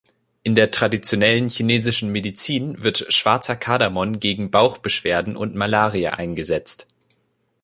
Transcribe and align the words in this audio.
In 0.41 0.55
der 0.55 0.71
traditionellen 0.71 1.47
chinesischen 1.47 2.11
Medizin 2.11 2.81
wird 2.81 3.05
schwarzer 3.13 3.55
Kardamom 3.55 4.17
gegen 4.17 4.49
Bauchbeschwerden 4.49 5.37
und 5.37 5.53
Malaria 5.53 6.13
eingesetzt. 6.13 6.87